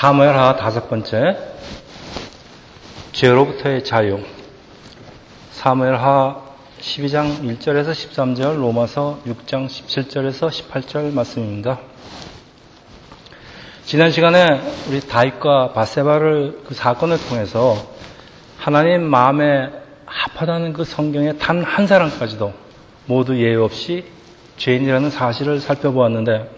[0.00, 1.36] 사무엘하 다섯 번째
[3.12, 4.18] 죄로부터의 자유
[5.50, 6.40] 사무엘하
[6.80, 11.80] 12장 1절에서 13절 로마서 6장 17절에서 18절 말씀입니다.
[13.84, 17.76] 지난 시간에 우리 다윗과 바세바를 그 사건을 통해서
[18.56, 19.68] 하나님 마음에
[20.06, 22.54] 합하다는 그 성경의 단 한 사람까지도
[23.04, 24.06] 모두 예외 없이
[24.56, 26.50] 죄인이라는 사실을 살펴보았는데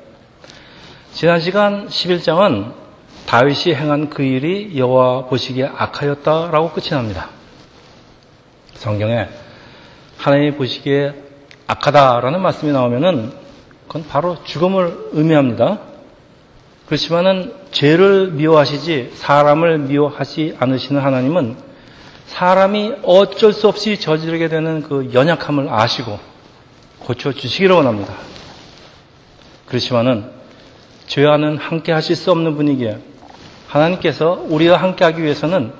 [1.13, 2.82] 지난 시간 11장은
[3.33, 7.31] 다윗이 행한 그 일이 여호와 보시기에 악하였다라고 끝이 납니다.
[8.75, 9.27] 성경에
[10.19, 11.15] 하나님이 보시기에
[11.67, 13.33] 악하다라는 말씀이 나오면은
[13.89, 15.79] 그건 바로 죽음을 의미합니다.
[16.85, 21.57] 그렇지만은 죄를 미워하시지 사람을 미워하지 않으시는 하나님은
[22.27, 26.19] 사람이 어쩔 수 없이 저지르게 되는 그 연약함을 아시고
[26.99, 28.13] 고쳐 주시기를 원합니다.
[29.69, 30.31] 그렇지만은
[31.07, 33.12] 죄와는 함께 하실 수 없는 분이기에
[33.73, 35.73] 하나님께서 우리와 함께 하기 위해서는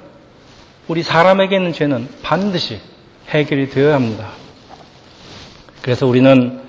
[0.89, 2.81] 우리 사람에게 있는 죄는 반드시
[3.29, 4.29] 해결이 되어야 합니다.
[5.83, 6.61] 그래서 우리는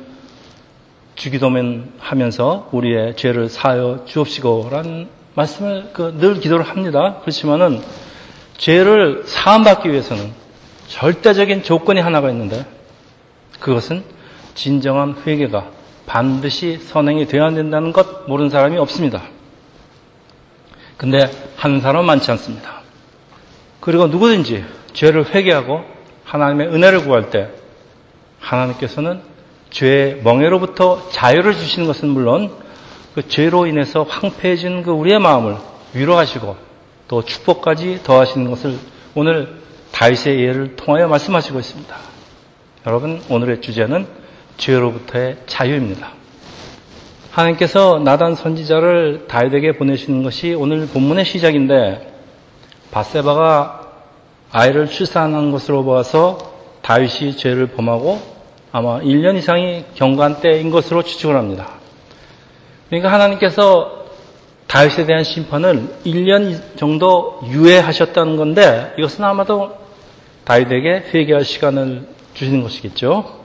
[1.15, 7.17] 주기도면 하면서 우리의 죄를 사여 주옵시고라는 말씀을 그 늘 기도를 합니다.
[7.21, 7.81] 그렇지만은
[8.57, 10.31] 죄를 사함받기 위해서는
[10.87, 12.65] 절대적인 조건이 하나가 있는데
[13.59, 14.03] 그것은
[14.55, 15.69] 진정한 회개가
[16.05, 19.23] 반드시 선행이 되어야 된다는 것 모르는 사람이 없습니다.
[20.97, 21.19] 근데
[21.57, 22.81] 하는 사람은 많지 않습니다.
[23.79, 24.63] 그리고 누구든지
[24.93, 25.81] 죄를 회개하고
[26.23, 27.49] 하나님의 은혜를 구할 때
[28.39, 29.21] 하나님께서는
[29.69, 32.51] 죄의 멍해로부터 자유를 주시는 것은 물론
[33.15, 35.57] 그 죄로 인해서 황폐해진 그 우리의 마음을
[35.93, 36.55] 위로하시고
[37.07, 38.77] 또 축복까지 더하시는 것을
[39.15, 41.95] 오늘 다윗의 예를 통하여 말씀하시고 있습니다.
[42.87, 44.07] 여러분 오늘의 주제는
[44.57, 46.22] 죄로부터의 자유입니다.
[47.33, 52.13] 하나님께서 나단 선지자를 다윗에게 보내시는 것이 오늘 본문의 시작인데
[52.91, 53.87] 바세바가
[54.51, 56.37] 아이를 출산한 것으로 보아서
[56.83, 58.21] 다윗이 죄를 범하고
[58.71, 61.69] 아마 1년 이상이 경관 때인 것으로 추측을 합니다.
[62.89, 64.03] 그러니까 하나님께서
[64.67, 69.75] 다윗에 대한 심판을 1년 정도 유예하셨다는 건데 이것은 아마도
[70.45, 73.41] 다윗에게 회개할 시간을 주시는 것이겠죠.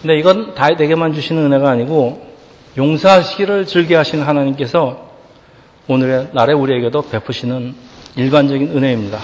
[0.00, 2.31] 근데 이건 다윗에게만 주시는 은혜가 아니고
[2.76, 5.10] 용서하시기를 즐겨 하시는 하나님께서
[5.88, 7.74] 오늘의 날에 우리에게도 베푸시는
[8.16, 9.18] 일관적인 은혜입니다.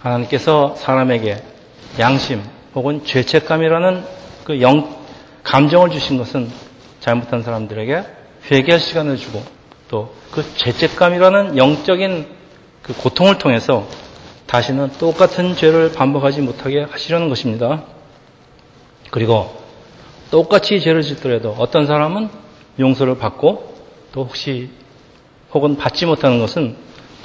[0.00, 1.42] 하나님께서 사람에게
[1.98, 2.42] 양심
[2.74, 4.04] 혹은 죄책감이라는
[4.44, 4.96] 그 영,
[5.44, 6.50] 감정을 주신 것은
[7.00, 8.04] 잘못한 사람들에게
[8.50, 9.42] 회개할 시간을 주고
[9.88, 12.26] 또 그 죄책감이라는 영적인
[12.82, 13.86] 그 고통을 통해서
[14.46, 17.84] 다시는 똑같은 죄를 반복하지 못하게 하시려는 것입니다.
[19.10, 19.61] 그리고
[20.32, 22.30] 똑같이 죄를 짓더라도 어떤 사람은
[22.80, 23.74] 용서를 받고
[24.12, 24.70] 또 혹시
[25.52, 26.74] 혹은 받지 못하는 것은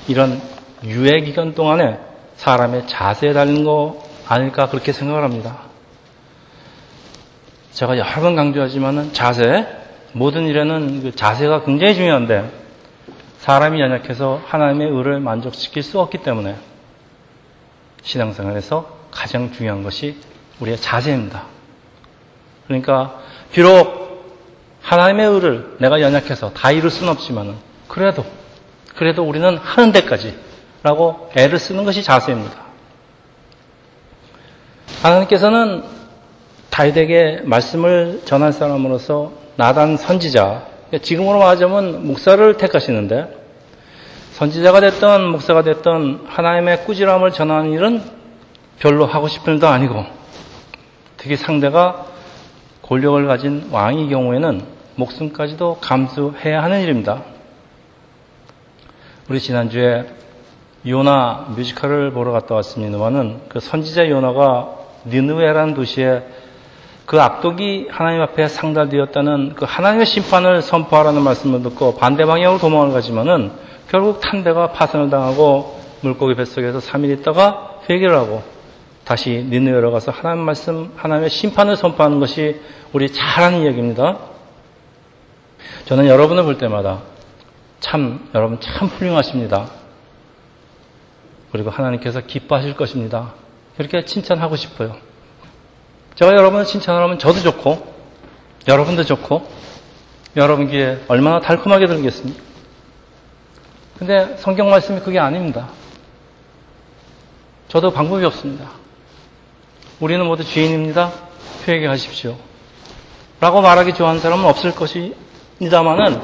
[0.09, 0.41] 이런
[0.83, 1.99] 유예 기간 동안에
[2.35, 5.61] 사람의 자세에 달린 거 아닐까 그렇게 생각을 합니다.
[7.71, 9.65] 제가 여러 번 강조하지만은 자세,
[10.11, 12.51] 모든 일에는 그 자세가 굉장히 중요한데
[13.39, 16.57] 사람이 연약해서 하나님의 의를 만족시킬 수 없기 때문에
[18.01, 20.17] 신앙생활에서 가장 중요한 것이
[20.59, 21.56] 우리의 자세입니다.
[22.67, 23.19] 그러니까
[23.51, 24.07] 비록
[24.81, 27.55] 하나님의 의를 내가 연약해서 다 이룰 수는 없지만은
[27.87, 28.25] 그래도
[28.95, 32.67] 그래도 우리는 하는 데까지라고 애를 쓰는 것이 자세입니다.
[35.01, 35.83] 하나님께서는
[36.69, 40.65] 다윗에게 말씀을 전한 사람으로서 나단 선지자,
[41.01, 43.35] 지금으로 말하자면 목사를 택하시는데
[44.33, 48.01] 선지자가 됐던 목사가 됐던 하나님의 꾸지람을 전하는 일은
[48.79, 50.05] 별로 하고 싶은 일도 아니고
[51.17, 52.05] 특히 상대가
[52.87, 54.61] 권력을 가진 왕의 경우에는
[54.95, 57.21] 목숨까지도 감수해야 하는 일입니다.
[59.29, 60.05] 우리 지난주에
[60.87, 64.69] 요나 뮤지컬을 보러 갔다 왔습니다만은 그 선지자 요나가
[65.05, 66.23] 니느웨라는 도시에
[67.05, 73.51] 그 악독이 하나님 앞에 상달되었다는 그 하나님의 심판을 선포하라는 말씀을 듣고 반대 방향으로 도망을 가지만은
[73.89, 78.43] 결국 탄대가 파손을 당하고 물고기 뱃속에서 3일 있다가 회개를 하고
[79.07, 82.59] 다시 니느웨로 가서 하나님 말씀, 하나님의 심판을 선포하는 것이
[82.91, 84.17] 우리 잘 아는 이야기입니다.
[85.85, 87.03] 저는 여러분을 볼 때마다
[87.79, 89.69] 참, 여러분 참 훌륭하십니다.
[91.53, 93.33] 그리고 하나님께서 기뻐하실 것입니다.
[93.79, 94.97] 이렇게 칭찬하고 싶어요.
[96.15, 97.87] 제가 여러분을 칭찬하면 저도 좋고,
[98.67, 99.49] 여러분도 좋고,
[100.35, 102.43] 여러분 귀에 얼마나 달콤하게 들겠습니까?
[103.99, 105.69] 근데 성경 말씀이 그게 아닙니다.
[107.69, 108.85] 저도 방법이 없습니다.
[109.99, 111.11] 우리는 모두 죄인입니다.
[111.67, 112.35] 회개하십시오.
[113.39, 116.21] 라고 말하기 좋아하는 사람은 없을 것입니다만은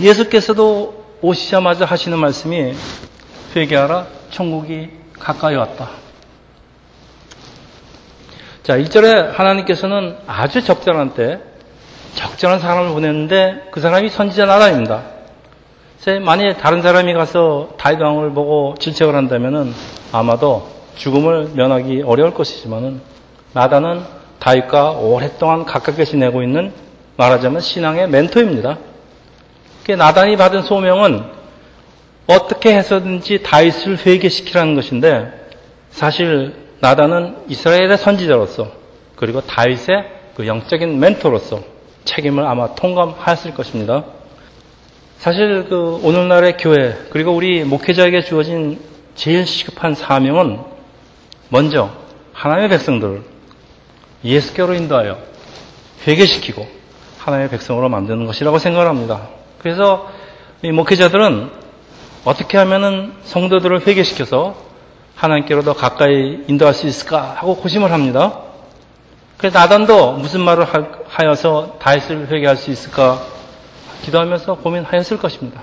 [0.00, 2.74] 예수께서도 오시자마자 하시는 말씀이
[3.54, 5.90] 회개하라 천국이 가까이 왔다.
[8.64, 11.40] 자, 1절에 하나님께서는 아주 적절한 때
[12.16, 15.04] 적절한 사람을 보냈는데 그 사람이 선지자 나단입니다.
[16.24, 19.72] 만약에 다른 사람이 가서 다윗 왕을 보고 질책을 한다면은
[20.10, 23.00] 아마도 죽음을 면하기 어려울 것이지만은
[23.54, 24.02] 나단은
[24.38, 26.72] 다윗과 오랫동안 가깝게 지내고 있는
[27.16, 28.78] 말하자면 신앙의 멘토입니다.
[29.96, 31.24] 나단이 받은 소명은
[32.26, 35.32] 어떻게 해서든지 다윗을 회개시키라는 것인데
[35.90, 38.70] 사실 나단은 이스라엘의 선지자로서
[39.16, 40.04] 그리고 다윗의
[40.36, 41.60] 그 영적인 멘토로서
[42.04, 44.04] 책임을 아마 통감하였을 것입니다.
[45.16, 48.78] 사실 그 오늘날의 교회 그리고 우리 목회자에게 주어진
[49.14, 50.77] 제일 시급한 사명은
[51.50, 51.90] 먼저
[52.32, 53.22] 하나님의 백성들을
[54.24, 55.18] 예수께로 인도하여
[56.06, 56.66] 회개시키고
[57.18, 59.28] 하나님의 백성으로 만드는 것이라고 생각을 합니다.
[59.60, 60.08] 그래서
[60.62, 61.50] 이 목회자들은
[62.24, 64.56] 어떻게 하면은 성도들을 회개시켜서
[65.14, 68.40] 하나님께로 더 가까이 인도할 수 있을까 하고 고심을 합니다.
[69.36, 70.66] 그래서 나단도 무슨 말을
[71.06, 73.22] 하여서 다윗을 회개할 수 있을까
[74.02, 75.62] 기도하면서 고민하였을 것입니다.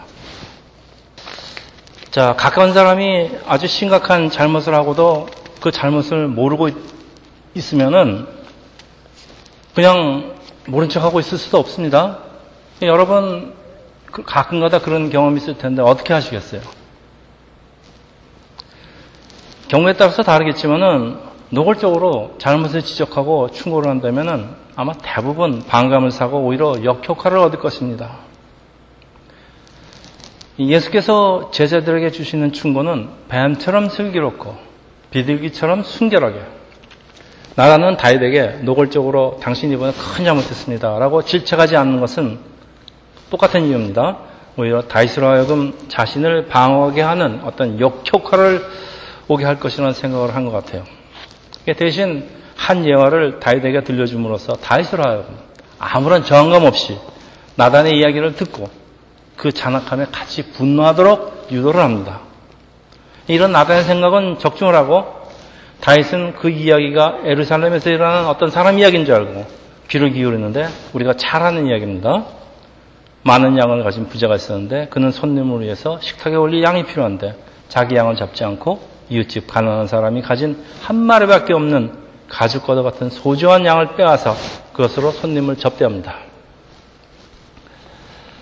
[2.12, 5.28] 자, 가까운 사람이 아주 심각한 잘못을 하고도
[5.66, 6.70] 그 잘못을 모르고
[7.56, 8.28] 있으면은
[9.74, 10.36] 그냥
[10.68, 12.20] 모른 척 하고 있을 수도 없습니다.
[12.84, 13.56] 여러분
[14.12, 16.62] 그 가끔가다 그런 경험이 있을 텐데 어떻게 하시겠어요?
[19.68, 21.18] 경우에 따라서 다르겠지만은
[21.50, 28.18] 노골적으로 잘못을 지적하고 충고를 한다면은 아마 대부분 반감을 사고 오히려 역효과를 얻을 것입니다.
[30.60, 34.75] 예수께서 제자들에게 주시는 충고는 뱀처럼 슬기롭고
[35.16, 36.42] 비둘기처럼 순결하게
[37.56, 41.00] 나라는 다윗에게 노골적으로 당신이 이번에 큰 잘못했습니다.
[41.00, 42.38] 라고 질책하지 않는 것은
[43.30, 44.18] 똑같은 이유입니다.
[44.58, 48.62] 오히려 다윗으로 하여금 자신을 방어하게 하는 어떤 역효과를
[49.30, 50.84] 오게 할 것이라는 생각을 한 것 같아요.
[51.78, 52.28] 대신
[52.58, 55.38] 한 예화를 다윗에게 들려줌으로써 다윗으로 하여금
[55.80, 56.98] 아무런 저항감 없이
[57.56, 58.70] 나단의 이야기를 듣고
[59.38, 62.25] 그 잔악함에 같이 분노하도록 유도를 합니다.
[63.28, 65.06] 이런 나단의 생각은 적중을 하고
[65.82, 69.46] 다윗은 그 이야기가 에루살렘에서 일어나는 어떤 사람 이야기인 줄 알고
[69.90, 72.26] 귀를 기울였는데 우리가 잘 아는 이야기입니다.
[73.24, 77.36] 많은 양을 가진 부자가 있었는데 그는 손님을 위해서 식탁에 올릴 양이 필요한데
[77.70, 78.80] 자기 양을 잡지 않고
[79.10, 84.36] 이웃집 가난한 사람이 가진 한 마리밖에 없는 가죽과도 같은 소중한 양을 빼앗아
[84.74, 86.18] 그것으로 손님을 접대합니다.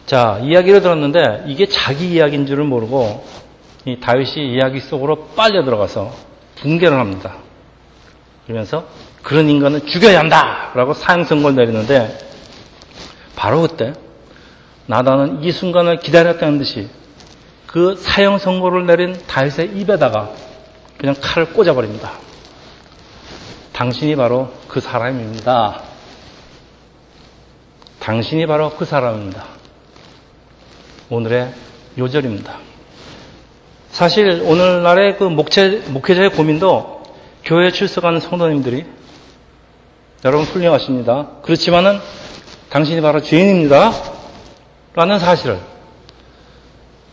[0.06, 3.26] 자, 이야기를 들었는데 이게 자기 이야기인 줄을 모르고
[3.86, 6.14] 이 다윗이 이야기 속으로 빨려 들어가서
[6.56, 7.36] 붕괴를 합니다.
[8.46, 8.88] 그러면서
[9.22, 10.72] 그런 인간은 죽여야 한다!
[10.76, 12.18] 라고 사형 선고를 내리는데
[13.36, 13.94] 바로 그때
[14.86, 16.90] 나다는 이 순간을 기다렸다는 듯이
[17.68, 20.32] 그 사형 선고를 내린 다윗의 입에다가
[20.98, 22.12] 그냥 칼을 꽂아버립니다.
[23.72, 25.82] 당신이 바로 그 사람입니다.
[28.00, 29.46] 당신이 바로 그 사람입니다.
[31.10, 31.54] 오늘의
[31.98, 32.73] 요절입니다.
[33.94, 37.04] 사실 오늘날의 그 목회, 목회자의 고민도
[37.46, 38.86] 교회에 출석하는 성도님들이
[40.26, 41.28] 여러분 훌륭하십니다.
[41.44, 42.00] 그렇지만은
[42.72, 43.92] 당신이 바로 죄인입니다.
[44.96, 45.60] 라는 사실을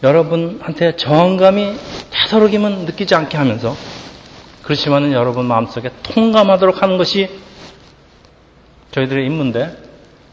[0.03, 1.77] 여러분한테 저항감이
[2.11, 3.77] 되도록이면 느끼지 않게 하면서
[4.63, 7.29] 그렇지만은 여러분 마음속에 통감하도록 하는 것이
[8.93, 9.77] 저희들의 임무인데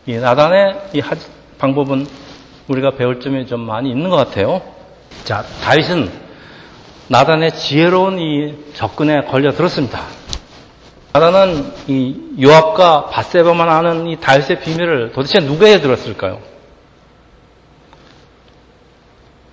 [0.06, 1.01] 이 나단의 이
[1.58, 2.08] 방법은
[2.70, 4.62] 우리가 배울 점이 좀 많이 있는 것 같아요.
[5.25, 6.27] 자, 다윗은
[7.10, 10.02] 나단의 지혜로운 이 접근에 걸려 들었습니다.
[11.14, 16.42] 나단은 이 요압과 바세바만 아는 이 다윗의 비밀을 도대체 누구에게 들었을까요?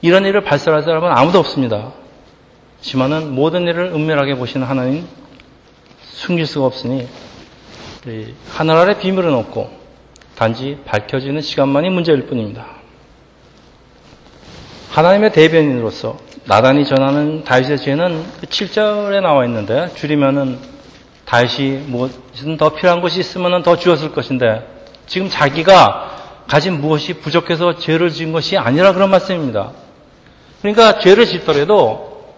[0.02, 1.92] 이런 일을 발설할 사람은 아무도 없습니다.
[2.78, 5.06] 하지만은 모든 일을 은밀하게 보시는 하나님
[6.02, 7.08] 숨길 수가 없으니
[8.50, 9.70] 하늘 아래 비밀은 없고
[10.37, 12.83] 단지 밝혀지는 시간만이 문제일 뿐입니다.
[14.94, 20.56] 하나님의 대변인으로서 나단이 전하는 다윗의 죄는 7절에 나와 있는데 줄이면은
[21.24, 24.64] 다윗이 무엇이든 더 필요한 것이 있으면 더 주었을 것인데
[25.08, 29.72] 지금 자기가 가진 무엇이 부족해서 죄를 지은 것이 아니라 그런 말씀입니다.
[30.60, 32.32] 그러니까 죄를 짓더라도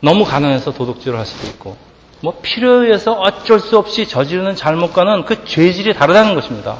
[0.00, 1.76] 너무 가난해서 도둑질을 할 수도 있고
[2.20, 6.76] 뭐 필요에 의해서 어쩔 수 없이 저지르는 잘못과는 그 죄질이 다르다는 것입니다.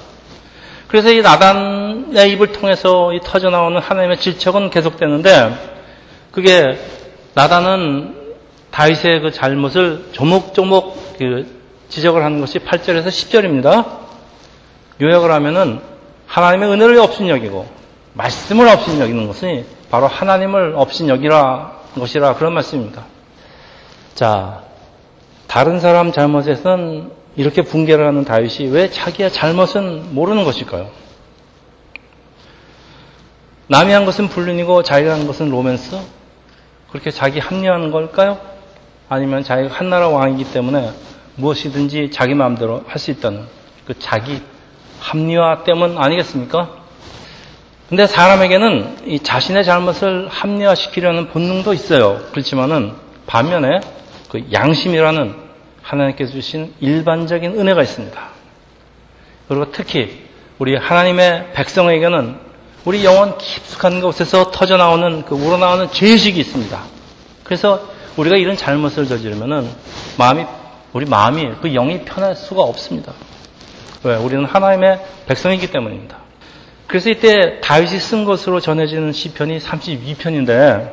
[0.89, 5.77] 그래서 이 나단의 입을 통해서 이 터져 나오는 하나님의 질책은 계속되는데
[6.33, 6.79] 그게
[7.35, 8.17] 나단은
[8.71, 11.59] 다윗의 그 잘못을 조목조목 그
[11.91, 13.99] 지적을 하는 것이 8절에서 10절입니다.
[15.01, 15.81] 요약을 하면은
[16.27, 17.67] 하나님의 은혜를 없인 여기고
[18.15, 23.05] 말씀을 없인 여기는 것이 바로 하나님을 없인 여기라 것이라 그런 말씀입니다.
[24.15, 24.63] 자,
[25.47, 30.91] 다른 사람 잘못에선 이렇게 붕괴를 하는 다윗이 왜 자기의 잘못은 모르는 것일까요?
[33.69, 35.97] 남이 한 것은 불륜이고 자기가 한 것은 로맨스?
[36.91, 38.41] 그렇게 자기 합리화하는 걸까요?
[39.09, 40.91] 아니면 자기가 한나라 왕이기 때문에
[41.37, 43.47] 무엇이든지 자기 마음대로 할 수 있다는
[43.87, 44.43] 그 자기
[44.99, 46.71] 합리화 때문 아니겠습니까?
[47.89, 52.21] 근데 사람에게는 이 자신의 잘못을 합리화시키려는 본능도 있어요.
[52.33, 52.95] 그렇지만은
[53.29, 53.79] 반면에
[54.29, 55.48] 그 양심이라는
[55.89, 58.21] 하나님께서 주신 일반적인 은혜가 있습니다.
[59.49, 60.29] 그리고 특히
[60.59, 62.37] 우리 하나님의 백성에게는
[62.85, 66.81] 우리 영혼 깊숙한 곳에서 터져 나오는 그 우러나오는 죄의식이 있습니다.
[67.45, 69.69] 그래서 우리가 이런 잘못을 저지르면은
[70.19, 70.45] 마음이
[70.93, 73.13] 우리 마음이 그 영이 편할 수가 없습니다.
[74.05, 74.17] 왜?
[74.17, 76.19] 우리는 하나님의 백성이기 때문입니다.
[76.87, 80.93] 그래서 이때 다윗이 쓴 것으로 전해지는 시편이 32편인데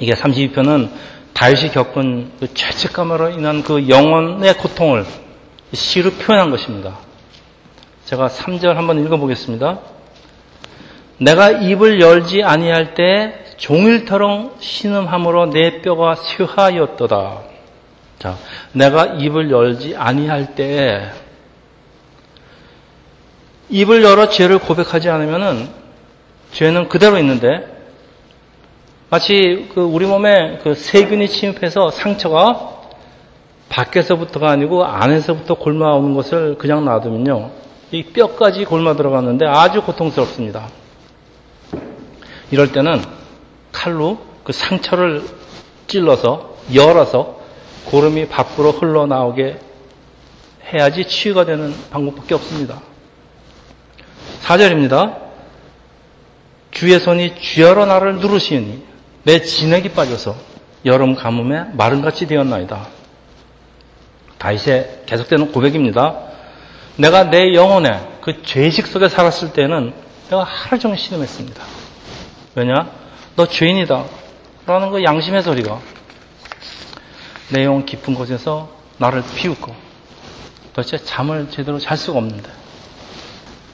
[0.00, 0.90] 이게 32편은
[1.36, 5.04] 다윗이 겪은 그 죄책감으로 인한 그 영혼의 고통을
[5.74, 6.96] 시로 표현한 것입니다.
[8.06, 9.78] 제가 3절 한번 읽어보겠습니다.
[11.18, 17.40] 내가 입을 열지 아니할 때 종일토록 신음함으로 내 뼈가 쇠하였도다.
[18.18, 18.38] 자,
[18.72, 21.12] 내가 입을 열지 아니할 때
[23.68, 25.68] 입을 열어 죄를 고백하지 않으면은
[26.52, 27.75] 죄는 그대로 있는데
[29.16, 32.82] 마치 그 우리 몸에 그 세균이 침입해서 상처가
[33.70, 37.50] 밖에서부터가 아니고 안에서부터 골마오는 것을 그냥 놔두면요.
[37.92, 40.68] 이 뼈까지 골마 들어갔는데 아주 고통스럽습니다.
[42.50, 43.00] 이럴 때는
[43.72, 45.24] 칼로 그 상처를
[45.86, 47.40] 찔러서 열어서
[47.86, 49.58] 고름이 밖으로 흘러나오게
[50.74, 52.82] 해야지 치유가 되는 방법밖에 없습니다.
[54.42, 55.16] 4절입니다.
[56.70, 58.95] 주의 손이 쥐어러 나를 누르시니
[59.26, 60.36] 내 진액이 빠져서
[60.84, 62.86] 여름 가뭄에 마른같이 되었나이다.
[64.38, 66.16] 다윗의 계속되는 고백입니다.
[66.94, 69.92] 내가 내 영혼에 그 죄식 속에 살았을 때는
[70.30, 71.60] 내가 하루 종일 신음했습니다.
[72.54, 72.88] 왜냐?
[73.34, 74.04] 너 죄인이다.
[74.64, 75.80] 라는 그 양심의 소리가
[77.48, 79.74] 내 영혼 깊은 곳에서 나를 비웃고
[80.72, 82.48] 도대체 잠을 제대로 잘 수가 없는데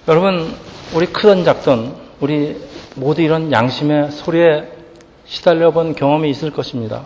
[0.08, 0.56] 여러분,
[0.94, 2.58] 우리 크든 작든 우리
[2.96, 4.81] 모두 이런 양심의 소리에
[5.32, 7.04] 시달려 본 경험이 있을 것입니다.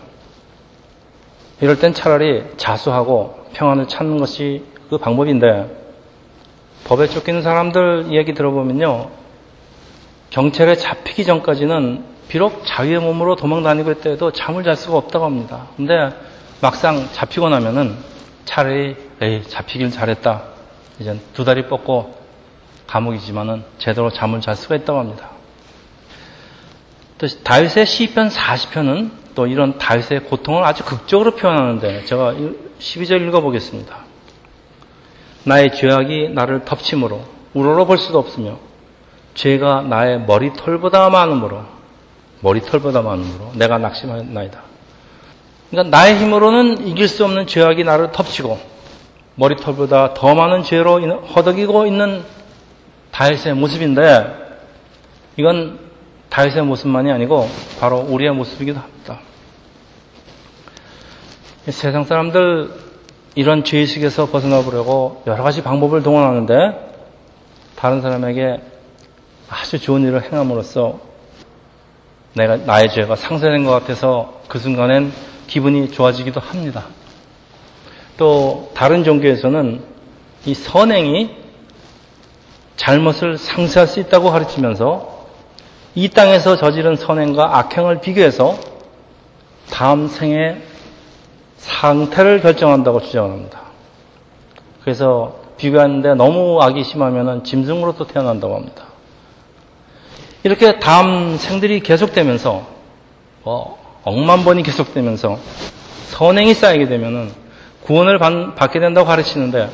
[1.60, 5.84] 이럴 땐 차라리 자수하고 평안을 찾는 것이 그 방법인데
[6.86, 9.10] 법에 쫓기는 사람들 이야기 들어보면요.
[10.30, 15.68] 경찰에 잡히기 전까지는 비록 자유의 몸으로 도망 다니고 있다 도 잠을 잘 수가 없다고 합니다.
[15.76, 16.10] 근데
[16.60, 17.96] 막상 잡히고 나면은
[18.44, 20.42] 차라리 에이 잡히길 잘했다.
[20.98, 22.16] 이제 두 다리 뻗고
[22.88, 25.35] 감옥이지만은 제대로 잠을 잘 수가 있다고 합니다.
[27.18, 32.34] 또 다윗의 시편 40편은 또 이런 다윗의 고통을 아주 극적으로 표현하는데 제가
[32.78, 34.04] 12절 읽어보겠습니다.
[35.44, 37.22] 나의 죄악이 나를 덮침으로
[37.54, 38.58] 우러러 볼 수도 없으며
[39.34, 41.64] 죄가 나의 머리털보다 많음으로
[42.40, 44.62] 머리털보다 많음으로 내가 낙심하였나이다.
[45.70, 48.58] 그러니까 나의 힘으로는 이길 수 없는 죄악이 나를 덮치고
[49.36, 52.24] 머리털보다 더 많은 죄로 허덕이고 있는
[53.10, 54.34] 다윗의 모습인데
[55.36, 55.85] 이건
[56.36, 57.48] 다윗의 모습만이 아니고
[57.80, 59.20] 바로 우리의 모습이기도 합니다.
[61.70, 62.70] 세상 사람들
[63.36, 66.54] 이런 죄의식에서 벗어나 보려고 여러 가지 방법을 동원하는데
[67.74, 68.60] 다른 사람에게
[69.48, 71.00] 아주 좋은 일을 행함으로써
[72.34, 75.14] 내가 나의 죄가 상쇄된 것 같아서 그 순간엔
[75.46, 76.84] 기분이 좋아지기도 합니다.
[78.18, 79.82] 또 다른 종교에서는
[80.44, 81.34] 이 선행이
[82.76, 85.15] 잘못을 상쇄할 수 있다고 가르치면서
[85.96, 88.58] 이 땅에서 저지른 선행과 악행을 비교해서
[89.70, 90.60] 다음 생의
[91.56, 93.62] 상태를 결정한다고 주장합니다.
[94.84, 98.84] 그래서 비교하는데 너무 악이 심하면 짐승으로 또 태어난다고 합니다.
[100.42, 102.66] 이렇게 다음 생들이 계속되면서
[103.42, 105.38] 뭐 억만 번이 계속되면서
[106.10, 107.32] 선행이 쌓이게 되면
[107.84, 109.70] 구원을 받 게 된다고 가르치는데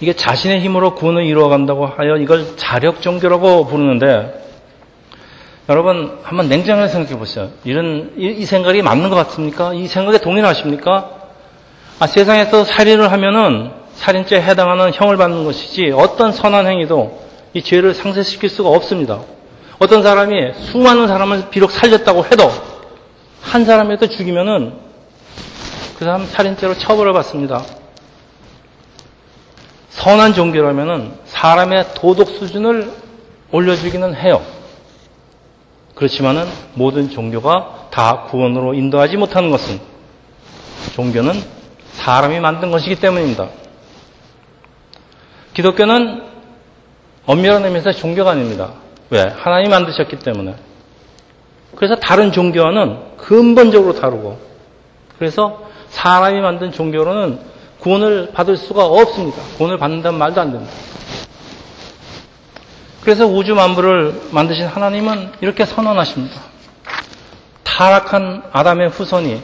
[0.00, 4.41] 이게 자신의 힘으로 구원을 이루어간다고 하여 이걸 자력 종교라고 부르는데
[5.68, 7.50] 여러분 한번 냉정하게 생각해 보세요.
[7.64, 9.72] 이런 이, 이 생각이 맞는 것 같습니까?
[9.74, 11.10] 이 생각에 동의하십니까?
[12.00, 17.22] 아, 세상에서 살인을 하면은 살인죄에 해당하는 형을 받는 것이지 어떤 선한 행위도
[17.54, 19.20] 이 죄를 상쇄시킬 수가 없습니다.
[19.78, 22.50] 어떤 사람이 수많은 사람을 비록 살렸다고 해도
[23.40, 24.74] 한 사람이라도 죽이면은
[25.96, 27.62] 그 사람 살인죄로 처벌을 받습니다.
[29.90, 32.90] 선한 종교라면은 사람의 도덕 수준을
[33.52, 34.42] 올려주기는 해요.
[35.94, 39.80] 그렇지만은 모든 종교가 다 구원으로 인도하지 못하는 것은
[40.94, 41.34] 종교는
[41.92, 43.48] 사람이 만든 것이기 때문입니다.
[45.54, 46.22] 기독교는
[47.26, 48.72] 엄밀한 의미에서 종교가 아닙니다.
[49.10, 49.20] 왜?
[49.20, 50.54] 하나님이 만드셨기 때문에.
[51.76, 54.38] 그래서 다른 종교와는 근본적으로 다르고,
[55.18, 57.38] 그래서 사람이 만든 종교로는
[57.80, 59.42] 구원을 받을 수가 없습니다.
[59.56, 60.72] 구원을 받는다는 말도 안 됩니다.
[63.02, 66.40] 그래서 우주 만물을 만드신 하나님은 이렇게 선언하십니다.
[67.64, 69.42] 타락한 아담의 후손이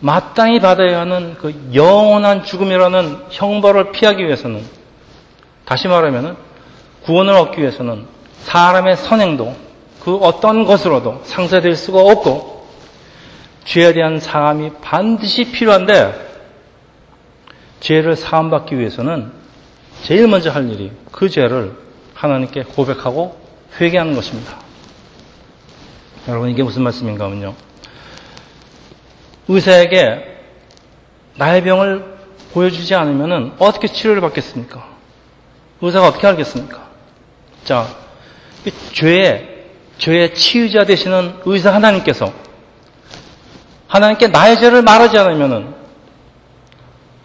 [0.00, 4.64] 마땅히 받아야 하는 그 영원한 죽음이라는 형벌을 피하기 위해서는
[5.66, 6.36] 다시 말하면
[7.02, 8.06] 구원을 얻기 위해서는
[8.44, 9.54] 사람의 선행도
[10.02, 12.66] 그 어떤 것으로도 상쇄될 수가 없고
[13.64, 16.28] 죄에 대한 사함이 반드시 필요한데
[17.80, 19.32] 죄를 사함받기 위해서는
[20.02, 21.89] 제일 먼저 할 일이 그 죄를
[22.20, 23.40] 하나님께 고백하고
[23.80, 24.58] 회개하는 것입니다.
[26.28, 27.54] 여러분 이게 무슨 말씀인가 하면요.
[29.48, 30.38] 의사에게
[31.36, 32.18] 나의 병을
[32.52, 34.86] 보여주지 않으면 어떻게 치료를 받겠습니까?
[35.80, 36.90] 의사가 어떻게 알겠습니까?
[37.64, 37.86] 자,
[38.92, 39.64] 죄의,
[39.96, 42.30] 죄의 치유자 되시는 의사 하나님께서
[43.88, 45.74] 하나님께 나의 죄를 말하지 않으면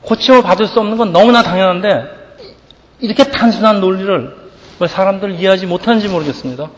[0.04, 2.06] 고침을 받을 수 없는 건 너무나 당연한데
[3.02, 4.45] 이렇게 단순한 논리를
[4.80, 6.70] 왜 사람들 이해하지 못하는지 모르겠습니다.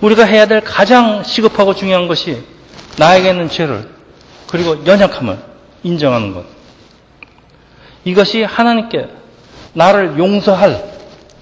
[0.00, 2.42] 우리가 해야 될 가장 시급하고 중요한 것이
[2.98, 3.88] 나에게 있는 죄를
[4.48, 5.38] 그리고 연약함을
[5.82, 6.44] 인정하는 것.
[8.04, 9.08] 이것이 하나님께
[9.74, 10.82] 나를 용서할,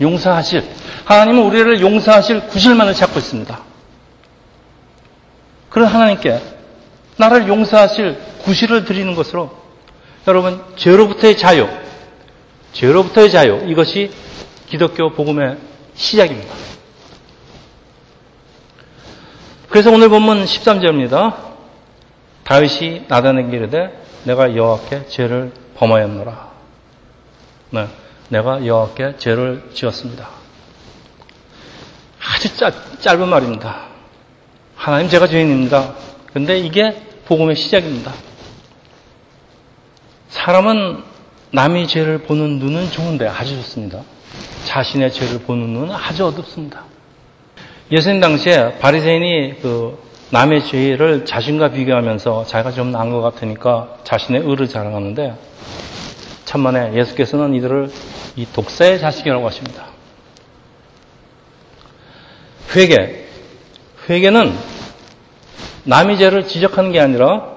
[0.01, 0.65] 용서하실,
[1.05, 3.61] 하나님은 우리를 용서하실 구실만을 찾고 있습니다.
[5.71, 6.41] 그런 하나님께
[7.17, 9.51] 나를 용서하실 구실을 드리는 것으로
[10.27, 11.69] 여러분 죄로부터의 자유,
[12.73, 14.11] 죄로부터의 자유 이것이
[14.69, 15.59] 기독교 복음의
[15.95, 16.55] 시작입니다.
[19.69, 21.37] 그래서 오늘 본문 13절입니다.
[22.45, 26.49] 다윗이 나단에게 이르되 내가 여호와께 죄를 범하였노라.
[27.71, 27.89] 네,
[28.31, 30.29] 내가 여호와께 죄를 지었습니다.
[32.21, 33.89] 아주 짧, 짧은 말입니다.
[34.75, 35.95] 하나님 제가 죄인입니다.
[36.33, 38.13] 근데 이게 복음의 시작입니다.
[40.31, 41.03] 사람은
[41.51, 44.03] 남의 죄를 보는 눈은 좋은데 아주 좋습니다.
[44.65, 46.85] 자신의 죄를 보는 눈은 아주 어둡습니다.
[47.91, 49.99] 예수님 당시에 바리새인이 그
[50.31, 55.35] 남의 죄를 자신과 비교하면서 자기가 좀 나은 것 같으니까 자신의 의를 자랑하는데
[56.45, 57.91] 천만에 예수께서는 이들을
[58.37, 59.87] 이 독사의 자식이라고 하십니다.
[62.75, 63.25] 회개.
[64.09, 64.55] 회개는
[65.85, 67.57] 남의 죄를 지적하는 게 아니라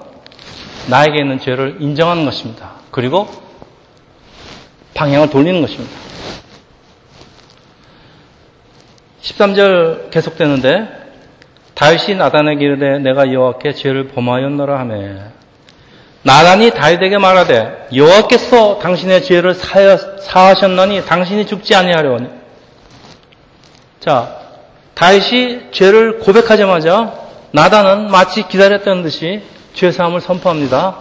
[0.88, 2.72] 나에게 있는 죄를 인정하는 것입니다.
[2.90, 3.41] 그리고
[4.94, 5.96] 방향을 돌리는 것입니다.
[9.22, 11.02] 13절 계속되는데
[11.74, 15.16] 다윗이 나단에게 이르되 내가 여호와께 죄를 범하였노라 하매
[16.22, 22.28] 나단이 다윗에게 말하되 여호와께서 당신의 죄를 사하셨나니 당신이 죽지 아니하려니
[24.00, 24.38] 자
[24.94, 27.14] 다윗이 죄를 고백하자마자
[27.52, 29.42] 나단은 마치 기다렸던 듯이
[29.74, 30.96] 죄 사함을 선포합니다.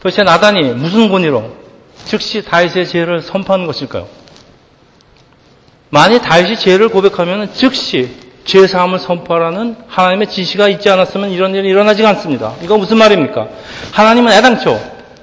[0.00, 1.65] 도대체 나단이 무슨 권위로
[2.06, 4.08] 즉시 다윗의 죄를 선포하는 것일까요?
[5.90, 12.54] 만약 다윗이 죄를 고백하면 즉시 죄사함을 선포하라는 하나님의 지시가 있지 않았으면 이런 일이 일어나지 않습니다.
[12.62, 13.48] 이거 무슨 말입니까?
[13.92, 14.80] 하나님은 애당초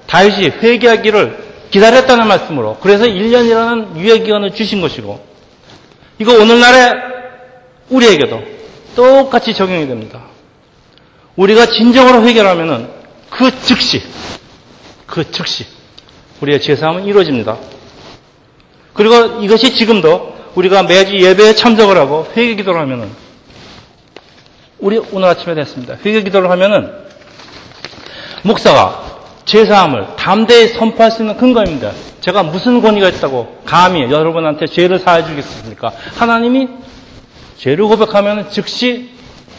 [0.08, 5.26] 다윗이 회개하기를 기다렸다는 말씀으로 그래서 1년이라는 유예기간을 주신 것이고
[6.20, 6.92] 이거 오늘날의
[7.90, 8.44] 우리에게도
[8.96, 10.22] 똑같이 적용이 됩니다.
[11.36, 12.90] 우리가 진정으로 해결하면은
[13.30, 14.04] 그 즉시,
[15.08, 15.66] 그 즉시
[16.44, 17.58] 우리의 죄사함은 이루어집니다.
[18.94, 23.10] 그리고 이것이 지금도 우리가 매주 예배에 참석을 하고 회개 기도를 하면은
[24.80, 25.96] 우리 오늘 아침에 됐습니다.
[26.06, 26.92] 회개 기도를 하면은
[28.44, 29.02] 목사가
[29.46, 31.92] 죄사함을 담대히 선포할 수 있는 근거입니다.
[32.20, 35.92] 제가 무슨 권위가 있다고 감히 여러분한테 죄를 사해 주겠습니까?
[36.16, 36.68] 하나님이
[37.58, 39.10] 죄를 고백하면 즉시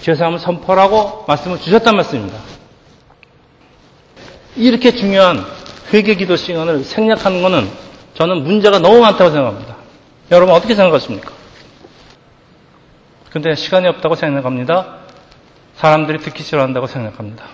[0.02, 2.38] 죄사함을 선포하라고 말씀을 주셨단 말씀입니다.
[4.56, 5.44] 이렇게 중요한
[5.94, 7.70] 회개 기도 시간을 생략하는 것은
[8.14, 9.76] 저는 문제가 너무 많다고 생각합니다.
[10.32, 11.30] 여러분 어떻게 생각하십니까?
[13.30, 14.98] 근데 시간이 없다고 생각합니다.
[15.76, 17.46] 사람들이 듣기 싫어한다고 생각합니다.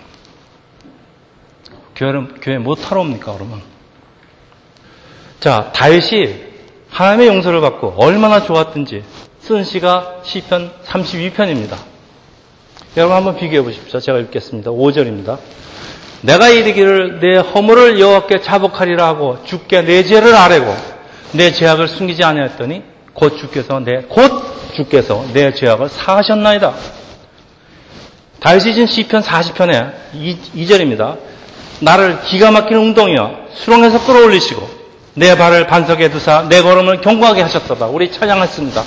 [1.95, 3.61] 교회를, 교회 못하러 옵니까, 그러면?
[5.39, 6.51] 자, 다윗이
[6.89, 9.03] 하나님의 용서를 받고 얼마나 좋았든지
[9.39, 11.77] 쓴 시가 시편 32편입니다.
[12.97, 13.99] 여러분 한번 비교해 보십시오.
[13.99, 14.71] 제가 읽겠습니다.
[14.71, 15.39] 5절입니다.
[16.21, 20.75] 내가 이르기를 내 허물을 여호와께 자복하리라 하고 주께 내 죄를 아뢰고
[21.33, 24.31] 내 죄악을 숨기지 아니하였더니 곧 주께서 내 곧
[24.73, 26.73] 주께서 내 죄악을 사하셨나이다.
[28.39, 29.93] 다윗이 진 시편 40편에
[30.55, 31.17] 2, 절입니다
[31.79, 34.81] 나를 기가 막힌 웅덩이와 수렁에서 끌어올리시고
[35.15, 37.87] 내 발을 반석에 두사 내 걸음을 경고하게 하셨다.
[37.87, 38.83] 우리 찬양했습니다.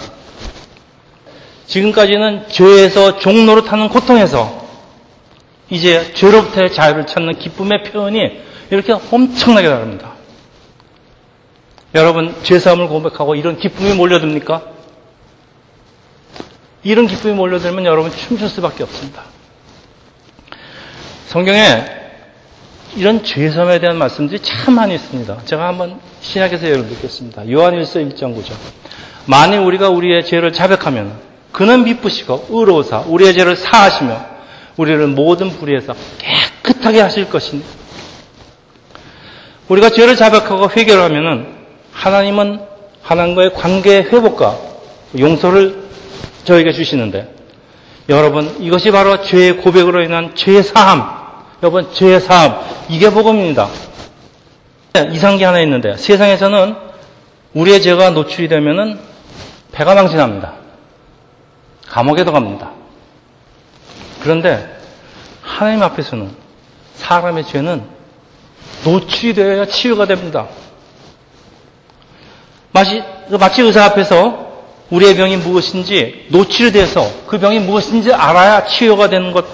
[1.66, 4.63] 지금까지는 죄에서 종로로 타는 고통에서
[5.70, 10.12] 이제 죄로부터의 자유를 찾는 기쁨의 표현이 이렇게 엄청나게 다릅니다.
[11.94, 14.62] 여러분, 죄사함을 고백하고 이런 기쁨이 몰려듭니까?
[16.83, 19.22] 이런 기쁨이 몰려들면 여러분 춤출 수밖에 없습니다.
[21.29, 21.85] 성경에
[22.96, 25.44] 이런 죄사함에 대한 말씀들이 참 많이 있습니다.
[25.46, 27.50] 제가 한번 신약에서 예를 들겠습니다.
[27.50, 28.53] 요한일서 1장 9절.
[29.27, 31.18] 만일 우리가 우리의 죄를 자백하면
[31.53, 34.33] 그는 미쁘시고 의로우사 우리의 죄를 사하시며
[34.76, 37.68] 우리를 모든 불의에서 깨끗하게 하실 것입니다.
[39.68, 41.46] 우리가 죄를 자백하고 회개하면은
[41.92, 42.60] 하나님은
[43.02, 44.58] 하나님과의 관계 회복과
[45.18, 45.84] 용서를
[46.44, 47.32] 저에게 주시는데
[48.08, 51.24] 여러분 이것이 바로 죄의 고백으로 인한 죄의 사함
[51.62, 53.68] 여러분 죄의 사함 이게 복음입니다.
[55.12, 56.76] 이상한 게 하나 있는데 세상에서는
[57.54, 58.98] 우리의 죄가 노출이 되면은
[59.72, 60.52] 배가 망신합니다.
[61.88, 62.70] 감옥에도 갑니다.
[64.24, 64.74] 그런데
[65.42, 66.34] 하나님 앞에서는
[66.94, 67.84] 사람의 죄는
[68.82, 70.48] 노출이 되어야 치유가 됩니다.
[72.72, 73.02] 마치,
[73.38, 79.44] 마치 의사 앞에서 우리의 병이 무엇인지 노출돼서 그 병이 무엇인지 알아야 치유가 되는 것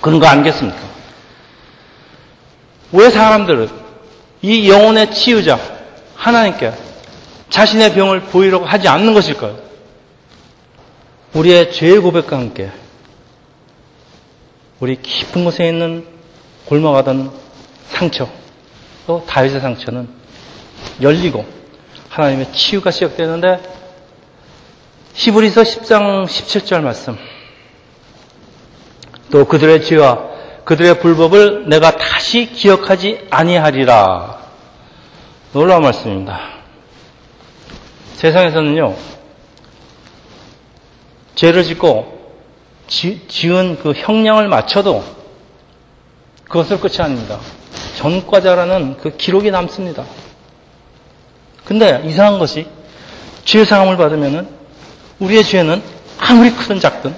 [0.00, 0.76] 그런 거 아니겠습니까?
[2.90, 3.68] 왜 사람들은
[4.42, 5.60] 이 영혼의 치유자
[6.16, 6.72] 하나님께
[7.50, 9.56] 자신의 병을 보이려고 하지 않는 것일까요?
[11.34, 12.72] 우리의 죄의 고백과 함께
[14.80, 16.06] 우리 깊은 곳에 있는
[16.66, 17.32] 골마가던
[17.90, 18.28] 상처
[19.06, 20.08] 또 다윗의 상처는
[21.02, 21.44] 열리고
[22.08, 23.60] 하나님의 치유가 시작되는데
[25.14, 27.18] 히브리서 10장 17절 말씀
[29.30, 30.28] 또 그들의 죄와
[30.64, 34.38] 그들의 불법을 내가 다시 기억하지 아니하리라
[35.52, 36.40] 놀라운 말씀입니다.
[38.16, 38.94] 세상에서는요
[41.34, 42.17] 죄를 짓고
[42.88, 45.04] 지, 지은 그 형량을 맞춰도
[46.44, 47.38] 그것을 끝이 아닙니다.
[47.96, 50.04] 전과자라는 그 기록이 남습니다.
[51.64, 52.66] 근데 이상한 것이
[53.44, 54.48] 죄 사함을 받으면은
[55.18, 55.82] 우리의 죄는
[56.18, 57.14] 아무리 크든 작든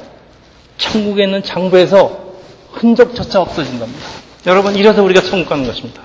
[0.76, 2.34] 천국에 있는 장부에서
[2.72, 4.06] 흔적조차 없어진답니다.
[4.46, 6.02] 여러분 이래서 우리가 천국 가는 것입니다.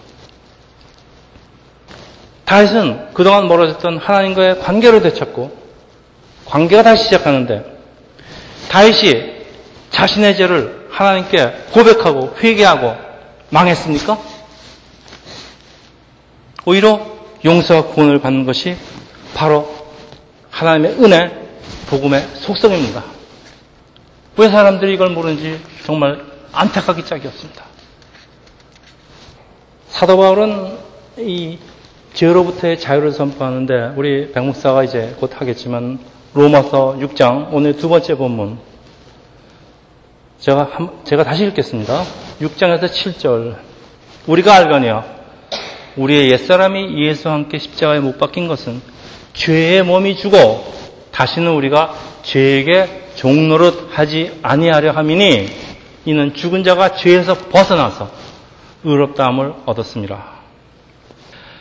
[2.45, 5.51] 다윗은 그동안 멀어졌던 하나님과의 관계를 되찾고
[6.45, 7.65] 관계가 다시 시작하는데
[8.69, 9.34] 다윗이
[9.95, 12.95] 자신의 죄를 하나님께 고백하고 회개하고
[13.49, 14.19] 망했습니까?
[16.65, 16.99] 오히려
[17.45, 18.75] 용서와 구원을 받는 것이
[19.33, 19.73] 바로
[20.49, 21.47] 하나님의 은혜,
[21.89, 23.03] 복음의 속성입니다.
[24.35, 27.63] 왜 사람들이 이걸 모르는지 정말 안타깝기 짝이 없습니다.
[29.87, 30.77] 사도 바울은
[31.19, 31.57] 이
[32.15, 35.99] 죄로부터의 자유를 선포하는데 우리 백목사가 이제 곧 하겠지만
[36.33, 38.74] 로마서 6장 오늘 두 번째 본문
[40.45, 42.03] 제가 한, 제가 다시 읽겠습니다.
[42.39, 43.55] 6장에서 7절
[44.27, 45.03] 우리가 알거니와
[45.95, 48.79] 우리의 옛사람이 예수와 함께 십자가에 못 박힌 것은
[49.33, 50.63] 죄의 몸이 죽어
[51.11, 55.47] 다시는 우리가 죄에게 종노릇 하지 아니하려 함이니
[56.05, 58.11] 이는 죽은 자가 죄에서 벗어나서
[58.83, 60.25] 의롭다함을 얻었습니다.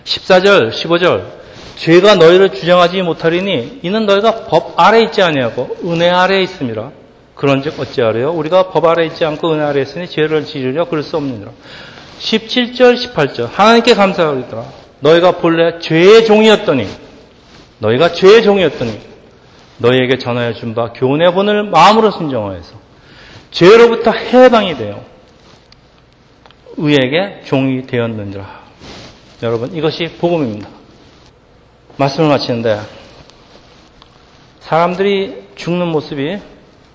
[0.05, 1.25] 14절, 15절
[1.77, 7.04] 죄가 너희를 주장하지 못하리니 이는 너희가 법 아래 있지 아니하고 은혜 아래 있음이라.
[7.35, 8.33] 그런즉 어찌하래요?
[8.33, 11.51] 우리가 법 아래 있지 않고 은혜 아래 있으니 죄를 지으려 그럴 수 없느니라.
[12.20, 13.49] 17절, 18절.
[13.51, 14.64] 하나님께 감사하리더라.
[15.01, 16.87] 너희가 본래 죄의 종이었더니,
[17.79, 18.99] 너희가 죄의 종이었더니,
[19.79, 22.75] 너희에게 전하여 준 바 교훈의 본을 마음으로 순정하여서
[23.51, 25.05] 죄로부터 해방이 되어
[26.77, 28.62] 의에게 종이 되었느니라.
[29.42, 30.68] 여러분, 이것이 복음입니다.
[31.97, 32.81] 말씀을 마치는데,
[34.61, 36.38] 사람들이 죽는 모습이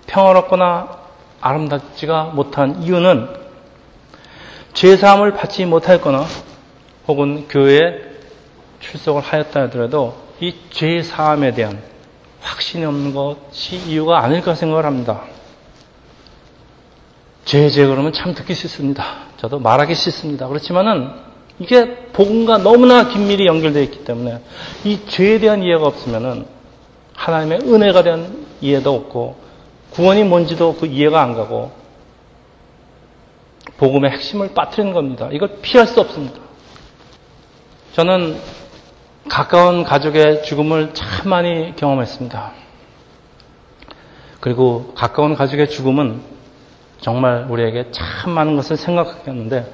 [0.09, 0.99] 평화롭거나
[1.39, 3.29] 아름답지가 못한 이유는
[4.73, 6.25] 죄사함을 받지 못했거나
[7.07, 8.01] 혹은 교회에
[8.79, 11.81] 출석을 하였다 하더라도 이 죄사함에 대한
[12.41, 15.23] 확신이 없는 것이 이유가 아닐까 생각을 합니다.
[17.45, 19.03] 죄, 죄 그러면 참 듣기 싫습니다.
[19.37, 20.47] 저도 말하기 싫습니다.
[20.47, 21.11] 그렇지만은
[21.59, 24.39] 이게 복음과 너무나 긴밀히 연결되어 있기 때문에
[24.85, 26.45] 이 죄에 대한 이해가 없으면은
[27.15, 29.48] 하나님의 은혜가 대한 이해도 없고
[29.91, 31.71] 구원이 뭔지도 그 이해가 안 가고
[33.77, 35.29] 복음의 핵심을 빠뜨리는 겁니다.
[35.31, 36.39] 이걸 피할 수 없습니다.
[37.93, 38.39] 저는
[39.29, 42.53] 가까운 가족의 죽음을 참 많이 경험했습니다.
[44.39, 46.21] 그리고 가까운 가족의 죽음은
[47.01, 49.73] 정말 우리에게 참 많은 것을 생각하게 하는데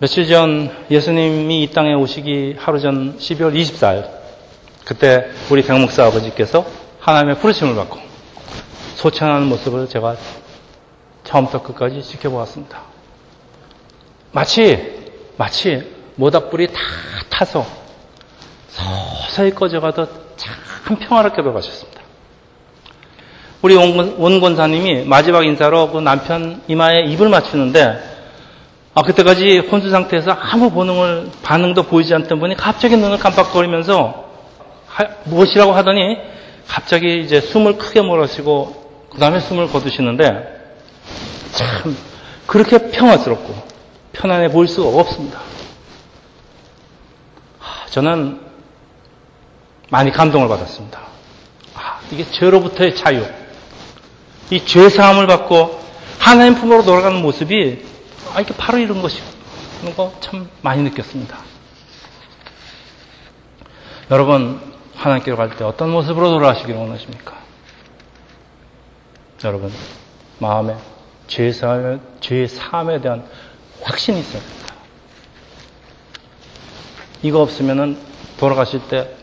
[0.00, 4.08] 며칠 전 예수님이 이 땅에 오시기 하루 전 12월 24일
[4.84, 6.64] 그때 우리 백목사 아버지께서
[7.00, 8.07] 하나님의 부르심을 받고
[8.98, 10.16] 소천하는 모습을 제가
[11.22, 12.80] 처음부터 끝까지 지켜보았습니다.
[14.32, 16.80] 마치 마치 모닥불이 다
[17.30, 17.64] 타서
[18.70, 22.00] 서서히 꺼져가도 참 평화롭게 돌아가셨습니다.
[23.62, 28.16] 우리 원 권사님이 마지막 인사로 그 남편 이마에 입을 맞추는데
[28.94, 34.24] 아, 그때까지 혼수 상태에서 아무 본능을, 반응도 보이지 않던 분이 갑자기 눈을 깜빡거리면서
[34.88, 36.16] 하, 무엇이라고 하더니
[36.66, 38.77] 갑자기 이제 숨을 크게 몰아쉬고
[39.18, 40.76] 그 다음에 숨을 거두시는데
[41.50, 41.96] 참
[42.46, 43.52] 그렇게 평화스럽고
[44.12, 45.40] 편안해 보일 수가 없습니다.
[47.90, 48.40] 저는
[49.90, 51.00] 많이 감동을 받았습니다.
[51.74, 53.26] 아, 이게 죄로부터의 자유.
[54.50, 55.84] 이 죄사함을 받고
[56.20, 57.84] 하나님 품으로 돌아가는 모습이
[58.32, 59.94] 아, 이게 바로 이런 것이구나.
[59.96, 61.36] 거참 많이 느꼈습니다.
[64.12, 64.60] 여러분,
[64.94, 67.47] 하나님께로 갈 때 어떤 모습으로 돌아가시기를 원하십니까?
[69.44, 69.72] 여러분,
[70.38, 70.76] 마음에
[71.28, 73.24] 죄사함에, 죄사함에 대한
[73.82, 74.74] 확신이 있어야 됩니다.
[77.22, 77.98] 이거 없으면은
[78.38, 79.14] 돌아가실 때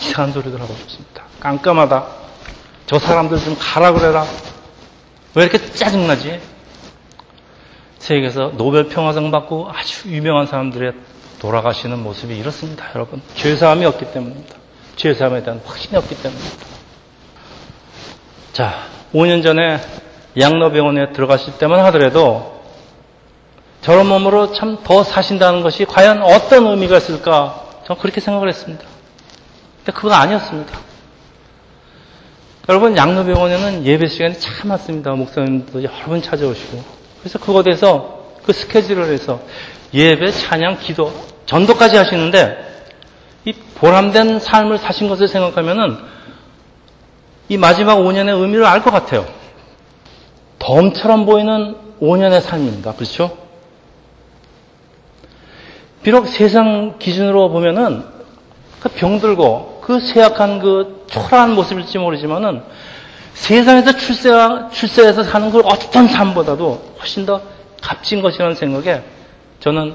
[0.00, 1.24] 이상한 소리들 하고 싶습니다.
[1.40, 2.06] 깜깜하다.
[2.86, 4.26] 저 사람들 좀 가라 그래라.
[5.34, 6.40] 왜 이렇게 짜증나지?
[7.98, 10.92] 세계에서 노벨 평화상 받고 아주 유명한 사람들의
[11.38, 13.22] 돌아가시는 모습이 이렇습니다, 여러분.
[13.34, 14.56] 죄사함이 없기 때문입니다.
[14.96, 16.66] 죄사함에 대한 확신이 없기 때문입니다.
[18.52, 19.80] 자, 5년 전에
[20.38, 22.60] 양로병원에 들어가실 때만 하더라도
[23.80, 27.64] 저런 몸으로 참 더 사신다는 것이 과연 어떤 의미가 있을까?
[27.86, 28.84] 저는 그렇게 생각을 했습니다.
[29.78, 30.78] 근데 그건 아니었습니다.
[32.68, 35.12] 여러분, 양로병원에는 예배 시간이 참 많습니다.
[35.12, 36.82] 목사님도 여러 번 찾아오시고.
[37.20, 39.40] 그래서 그곳에서 그 스케줄을 해서
[39.92, 41.12] 예배, 찬양, 기도,
[41.46, 42.56] 전도까지 하시는데
[43.44, 45.98] 이 보람된 삶을 사신 것을 생각하면은
[47.48, 49.26] 이 마지막 5년의 의미를 알 것 같아요.
[50.58, 52.94] 덤처럼 보이는 5년의 삶입니다.
[52.94, 53.36] 그렇죠?
[56.02, 58.04] 비록 세상 기준으로 보면은
[58.80, 62.62] 그 병들고 그 쇠약한 그 초라한 모습일지 모르지만은
[63.34, 64.30] 세상에서 출세,
[64.72, 67.40] 출세해서 사는 그 어떤 삶보다도 훨씬 더
[67.80, 69.02] 값진 것이라는 생각에
[69.60, 69.94] 저는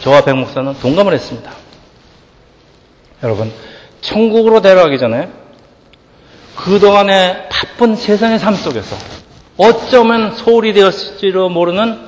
[0.00, 1.50] 저와 백 목사는 동감을 했습니다.
[3.22, 3.52] 여러분,
[4.00, 5.28] 천국으로 데려가기 전에
[6.58, 8.96] 그동안의 바쁜 세상의 삶 속에서
[9.56, 11.98] 어쩌면 소홀히 되었을지도 모르는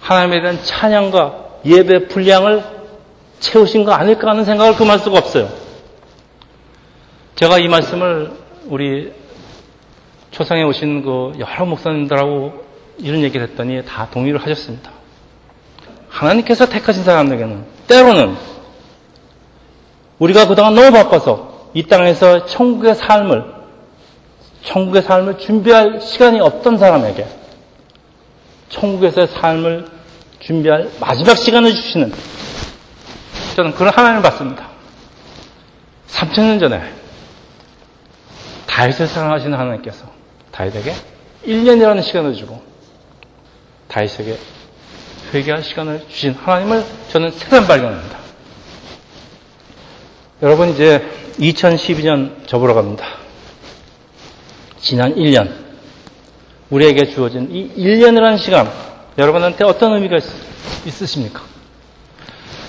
[0.00, 2.62] 하나님에 대한 찬양과 예배 분량을
[3.40, 5.48] 채우신 거 아닐까 하는 생각을 금할 수가 없어요.
[7.34, 8.32] 제가 이 말씀을
[8.66, 9.12] 우리
[10.30, 12.64] 초상에 오신 그 여러 목사님들하고
[12.98, 14.90] 이런 얘기를 했더니 다 동의를 하셨습니다.
[16.08, 18.36] 하나님께서 택하신 사람에게는 때로는
[20.18, 23.61] 우리가 그동안 너무 바빠서 이 땅에서 천국의 삶을
[24.64, 27.26] 천국의 삶을 준비할 시간이 없던 사람에게
[28.68, 29.86] 천국에서의 삶을
[30.40, 32.12] 준비할 마지막 시간을 주시는
[33.56, 34.68] 저는 그런 하나님을 봤습니다.
[36.08, 36.80] 3천년 전에
[38.66, 40.06] 다윗을 사랑하시는 하나님께서
[40.52, 40.94] 다윗에게
[41.46, 42.62] 1년이라는 시간을 주고
[43.88, 44.38] 다윗에게
[45.34, 48.18] 회개할 시간을 주신 하나님을 저는 새삼 발견합니다.
[50.42, 51.06] 여러분 이제
[51.38, 53.21] 2012년 접으러 갑니다.
[54.82, 55.48] 지난 1년
[56.70, 58.70] 우리에게 주어진 이 1년이라는 시간
[59.16, 61.40] 여러분한테 어떤 의미가 있, 으십니까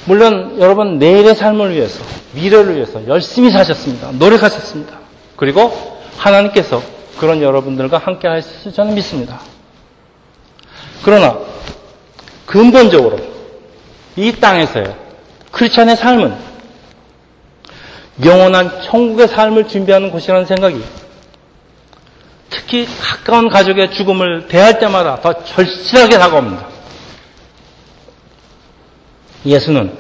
[0.06, 4.12] 물론 여러분 내일의 삶을 위해서 미래를 위해서 열심히 사셨습니다.
[4.12, 5.00] 노력하셨습니다.
[5.36, 5.72] 그리고
[6.18, 6.82] 하나님께서
[7.18, 9.40] 그런 여러분들과 함께 하실 저는 믿습니다.
[11.04, 11.38] 그러나
[12.46, 13.18] 근본적으로
[14.16, 14.96] 이 땅에서의
[15.52, 16.36] 크리스찬의 삶은
[18.26, 20.84] 영원한 천국의 삶을 준비하는 곳이라는 생각이
[22.54, 26.68] 특히 가까운 가족의 죽음을 대할 때마다 더 절실하게 다가옵니다.
[29.46, 29.98] 예수는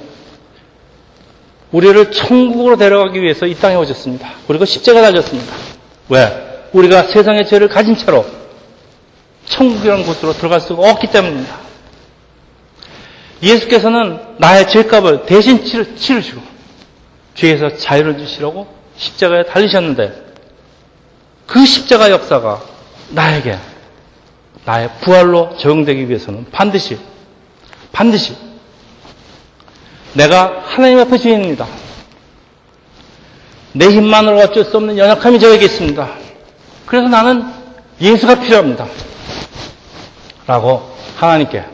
[1.71, 4.29] 우리를 천국으로 데려가기 위해서 이 땅에 오셨습니다.
[4.47, 5.53] 그리고 십자가 달렸습니다.
[6.09, 6.67] 왜?
[6.71, 8.25] 우리가 세상의 죄를 가진 채로
[9.45, 11.57] 천국이라는 곳으로 들어갈 수가 없기 때문입니다.
[13.41, 16.41] 예수께서는 나의 죄값을 대신 치르시고
[17.33, 20.22] 죄에서 자유를 주시려고 십자가에 달리셨는데
[21.47, 22.61] 그 십자가 역사가
[23.09, 23.57] 나에게
[24.65, 26.97] 나의 부활로 적용되기 위해서는 반드시
[27.91, 28.35] 반드시
[30.13, 31.67] 내가 하나님 앞에 죄인입니다.
[33.73, 36.09] 내 힘만으로 어쩔 수 없는 연약함이 저에게 있습니다.
[36.85, 37.51] 그래서 나는
[37.99, 38.87] 예수가 필요합니다.
[40.45, 41.65] 라고 하나님께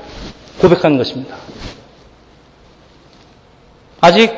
[0.59, 1.35] 고백하는 것입니다.
[4.01, 4.33] 아직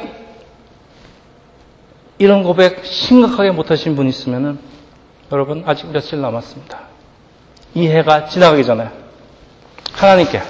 [2.18, 4.60] 이런 고백 심각하게 못하신 분 있으면
[5.32, 6.80] 여러분 아직 며칠 남았습니다.
[7.74, 8.90] 이 해가 지나가기 전에
[9.94, 10.42] 하나님께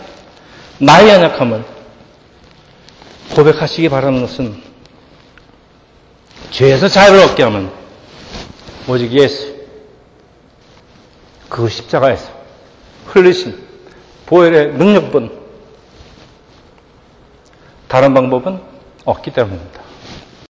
[0.79, 1.63] 나의 연약함을
[3.35, 4.61] 고백하시기 바라는 것은
[6.49, 7.71] 죄에서 자유를 얻게 하면
[8.87, 9.55] 오직 예수
[11.47, 12.31] 그 십자가에서
[13.05, 13.61] 흘리신
[14.25, 15.39] 보혈의 능력뿐
[17.87, 18.61] 다른 방법은
[19.05, 19.80] 없기 때문입니다.